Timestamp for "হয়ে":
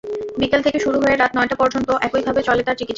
0.99-1.15